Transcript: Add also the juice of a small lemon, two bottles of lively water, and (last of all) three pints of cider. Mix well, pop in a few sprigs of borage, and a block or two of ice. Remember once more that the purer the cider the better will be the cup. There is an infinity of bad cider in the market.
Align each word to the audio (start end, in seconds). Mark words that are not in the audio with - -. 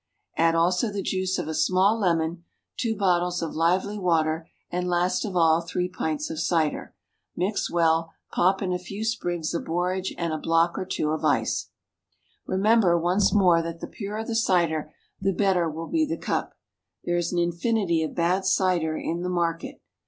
Add 0.35 0.55
also 0.55 0.91
the 0.91 1.03
juice 1.03 1.37
of 1.37 1.47
a 1.47 1.53
small 1.53 1.99
lemon, 1.99 2.43
two 2.75 2.95
bottles 2.95 3.43
of 3.43 3.53
lively 3.53 3.99
water, 3.99 4.49
and 4.71 4.87
(last 4.89 5.23
of 5.25 5.35
all) 5.37 5.61
three 5.61 5.87
pints 5.87 6.31
of 6.31 6.39
cider. 6.39 6.95
Mix 7.35 7.69
well, 7.69 8.09
pop 8.31 8.63
in 8.63 8.73
a 8.73 8.79
few 8.79 9.05
sprigs 9.05 9.53
of 9.53 9.65
borage, 9.65 10.11
and 10.17 10.33
a 10.33 10.39
block 10.39 10.75
or 10.75 10.85
two 10.85 11.11
of 11.11 11.23
ice. 11.23 11.69
Remember 12.47 12.97
once 12.97 13.31
more 13.31 13.61
that 13.61 13.79
the 13.79 13.85
purer 13.85 14.25
the 14.25 14.33
cider 14.35 14.91
the 15.21 15.33
better 15.33 15.69
will 15.69 15.85
be 15.85 16.03
the 16.03 16.17
cup. 16.17 16.55
There 17.03 17.17
is 17.17 17.31
an 17.31 17.37
infinity 17.37 18.01
of 18.01 18.15
bad 18.15 18.43
cider 18.43 18.97
in 18.97 19.21
the 19.21 19.29
market. 19.29 19.81